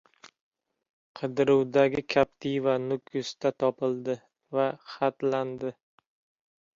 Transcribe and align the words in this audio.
Qidiruvdagi 1.19 2.01
“Captiva” 2.13 2.73
Nukusda 2.85 3.51
topildi 3.65 4.15
va 4.57 4.65
xatlandi 4.95 5.71